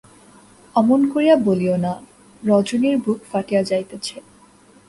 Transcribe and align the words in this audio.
অমন 0.75 1.01
করিয়া 1.13 1.35
বলিয়ো 1.47 1.75
না, 1.77 1.93
রজনীর 2.43 2.95
বুক 2.97 3.19
ফাটিয়া 3.31 3.61
যাইতেছে। 3.63 4.15